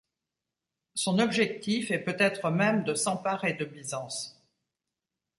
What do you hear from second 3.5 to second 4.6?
de Byzance.